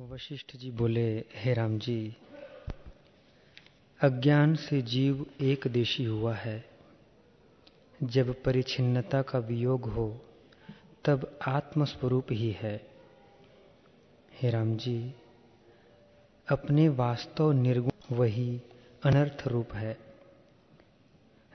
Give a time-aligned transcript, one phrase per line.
[0.00, 2.16] वशिष्ठ जी बोले, हे राम जी,
[4.00, 6.64] अज्ञान से जीव एक देशी हुआ है।
[8.02, 10.20] जब परिच्छिन्नता का वियोग हो,
[11.04, 12.86] तब आत्मस्वरूप ही है।
[14.32, 15.14] हे राम जी,
[16.48, 18.62] अपने वास्तव निर्गुण वही
[19.04, 19.98] अनर्थ रूप है।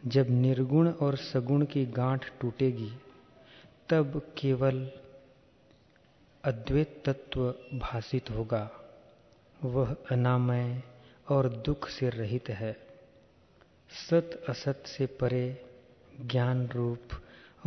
[0.08, 2.92] जब निर्गुण और सगुण की गांठ टूटेगी,
[3.90, 4.92] तब केवल
[6.46, 8.72] अद्वैत तत्व भाषित होगा।
[9.64, 10.84] वह अनामय
[11.30, 12.78] और दुख से रहित है।
[14.10, 15.66] सत असत से परे,
[16.22, 17.02] ज्ञान रूप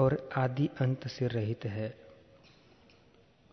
[0.00, 1.98] और आदि अंत से रहित है।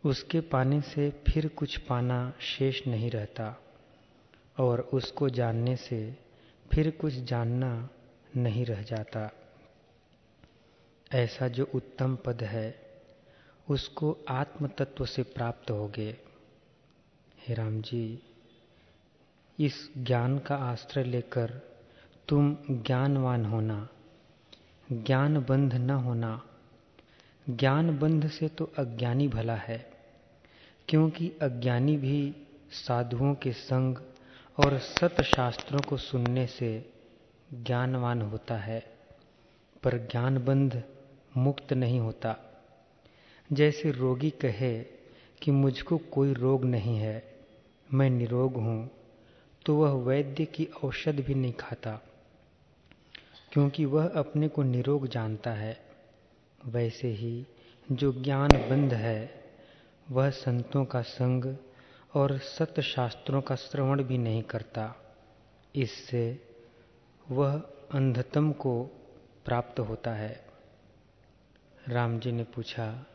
[0.05, 3.55] उसके पाने से फिर कुछ पाना शेष नहीं रहता
[4.59, 6.17] और उसको जानने से
[6.73, 7.89] फिर कुछ जानना
[8.35, 9.31] नहीं रह जाता।
[11.13, 12.84] ऐसा जो उत्तम पद है
[13.69, 16.17] उसको आत्म तत्व से प्राप्त हो गए।
[17.47, 18.19] हे राम जी
[19.59, 21.61] इस ज्ञान का आश्रय लेकर
[22.27, 23.87] तुम ज्ञानवान होना
[24.91, 26.41] ज्ञान बंध न होना।
[27.49, 29.91] ज्ञान बंध से तो अज्ञानी भला है,
[30.87, 32.35] क्योंकि अज्ञानी भी
[32.71, 33.97] साधुओं के संग
[34.57, 36.93] और सत शास्त्रों को सुनने से
[37.53, 38.79] ज्ञानवान होता है,
[39.83, 40.83] पर ज्ञानबंध
[41.37, 42.44] मुक्त नहीं होता।
[43.49, 44.77] जैसे रोगी कहे
[45.41, 47.23] कि मुझको कोई रोग नहीं है,
[47.89, 48.89] मैं निरोग हूँ
[49.65, 51.99] तो वह वैद्य की औषध भी नहीं खाता,
[53.51, 55.77] क्योंकि वह अपने को निरोग जानता है।
[56.65, 57.45] वैसे ही
[57.91, 59.29] जो ज्ञान बंद है,
[60.07, 61.55] वह संतों का संग
[62.13, 64.93] और सत्य शास्त्रों का श्रवण भी नहीं करता।
[65.75, 66.39] इससे
[67.25, 67.53] वह
[67.91, 68.81] अंधतम को
[69.45, 70.45] प्राप्त होता है।
[71.87, 73.05] राम जी ने पूछा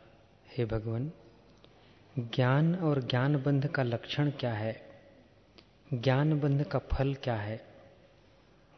[0.57, 1.11] हे भगवान,
[2.19, 4.81] ज्ञान और ज्ञान बंध का लक्षण क्या है?
[5.93, 7.65] ज्ञान बंध का फल क्या है?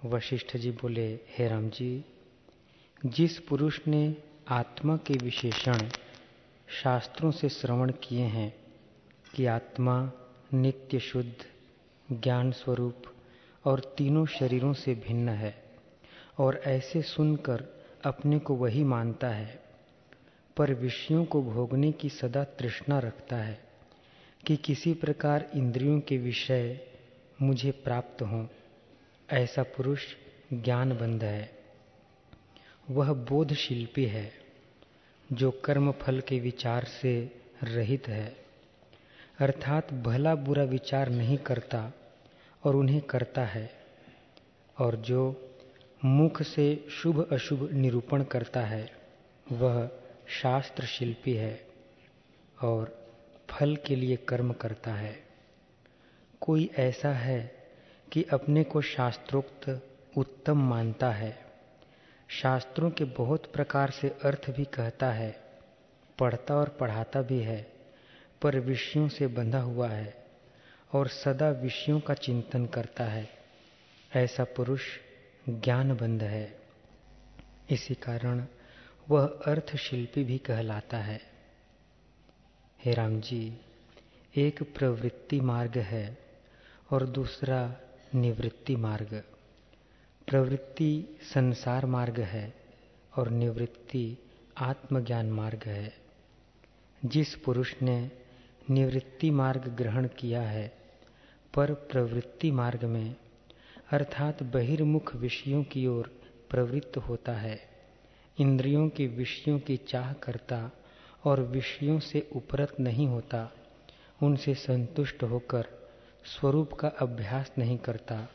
[0.06, 2.06] वशिष्ठ जी बोले, हे राम जी,
[3.06, 4.18] जिस पुरुष ने
[4.48, 5.78] आत्मा के विशेषण
[6.68, 8.54] शास्त्रों से श्रवण किए हैं
[9.36, 10.12] कि आत्मा
[10.54, 11.46] नित्य शुद्ध,
[12.22, 13.04] ज्ञान स्वरूप
[13.66, 15.64] और तीनों शरीरों से भिन्न है
[16.38, 19.63] और ऐसे सुनकर अपने को वही मानता है
[20.58, 23.60] पर विषयों को भोगने की सदा तृष्णा रखता है
[24.48, 26.80] कि किसी प्रकार इंद्रियों के विषय
[27.42, 28.48] मुझे प्राप्त हों,
[29.30, 30.02] ऐसा पुरुष
[30.54, 31.52] ज्ञानबंध है।
[32.90, 34.32] वह बोध शिल्पी है,
[35.34, 37.32] जो कर्म फल के विचार से
[37.64, 38.36] रहित है।
[39.40, 41.94] अर्थात भला बुरा विचार नहीं करता
[42.64, 43.72] और उन्हें करता है,
[44.80, 45.52] और जो
[46.06, 48.92] मुख से शुभ अशुभ निरूपण करता है,
[49.52, 49.90] वह
[50.28, 51.68] शास्त्र शिल्पी है
[52.62, 53.08] और
[53.50, 55.24] फल के लिए कर्म करता है।
[56.42, 57.56] कोई ऐसा है
[58.12, 61.46] कि अपने को शास्त्रोक्त उत्तम मानता है?
[62.28, 65.42] शास्त्रों के बहुत प्रकार से अर्थ भी कहता है,
[66.20, 67.74] पढ़ता और पढ़ाता भी है,
[68.42, 70.26] पर विषयों से बंधा हुआ है
[70.94, 73.30] और सदा विषयों का चिंतन करता है।
[74.16, 74.82] ऐसा पुरुष
[75.50, 76.60] ज्ञानबंध है।
[77.70, 78.46] इसी कारण
[79.10, 81.22] वह अर्थशिल्पी भी कहलाता है।
[82.86, 83.62] हे राम जी
[84.36, 86.18] एक प्रवृत्ति मार्ग है
[86.92, 87.76] और दूसरा
[88.16, 89.24] निवृत्ति मार्ग।
[90.28, 92.54] प्रवृत्ति संसार मार्ग है
[93.18, 94.18] और निवृत्ति
[94.58, 95.94] आत्मज्ञान मार्ग है।
[97.06, 98.12] जिस पुरुष ने
[98.70, 100.68] निवृत्ति मार्ग ग्रहण किया है,
[101.56, 103.16] पर प्रवृत्ति मार्ग में
[103.92, 107.73] अर्थात बहिर्मुख विषयों की ओर प्रवृत्त होता है।
[108.40, 110.72] इंद्रियों के विषयों की चाह करता
[111.26, 113.52] और विषयों से उपरत नहीं होता,
[114.24, 115.68] उनसे संतुष्ट होकर
[116.26, 118.28] स्वरूप का अभ्यास नहीं करता,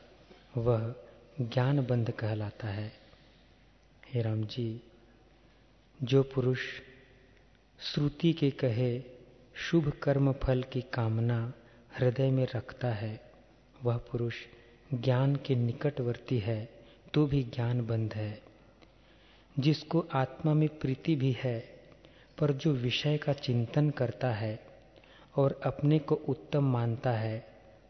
[0.57, 0.95] वह
[1.41, 2.93] ज्ञान बंद कहलाता है।
[4.09, 4.81] हे राम जी,
[6.03, 6.59] जो पुरुष
[7.81, 9.03] श्रुति के कहे
[9.55, 11.53] शुभ कर्म फल की कामना
[11.99, 13.21] हृदय में रखता है,
[13.85, 14.35] वह पुरुष
[14.95, 16.69] ज्ञान के निकटवर्ती है
[17.15, 18.48] तो भी ज्ञान बंद है।
[19.61, 21.61] जिसको आत्मा में प्रीति भी है,
[22.39, 24.67] पर जो विषय का चिंतन करता है
[25.37, 27.47] और अपने को उत्तम मानता है,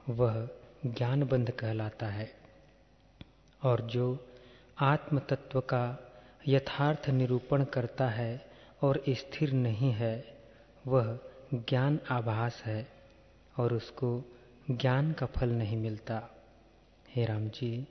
[0.08, 0.48] वह
[0.86, 2.32] ज्ञानबंध कहलाता है।
[3.62, 4.26] और जो
[4.78, 5.98] आत्म तत्व का
[6.48, 8.46] यथार्थ निरूपण करता है
[8.82, 10.38] और स्थिर नहीं है,
[10.86, 11.18] वह
[11.54, 12.88] ज्ञान आभास है
[13.58, 14.24] और उसको
[14.70, 16.30] ज्ञान का फल नहीं मिलता।
[17.08, 17.86] हे राम जी,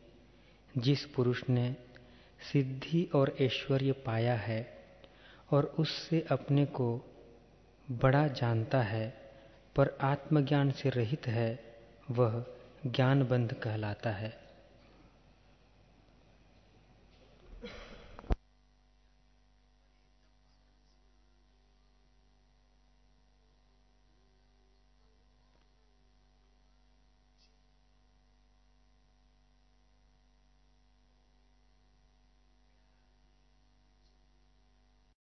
[0.78, 1.76] जिस पुरुष ने
[2.42, 4.78] सिद्धि और ऐश्वर्य पाया है
[5.52, 7.02] और उससे अपने को
[7.92, 9.32] बड़ा जानता है,
[9.76, 11.60] पर आत्मज्ञान से रहित है,
[12.12, 12.46] वह
[12.88, 14.47] ज्ञानबंध कहलाता है।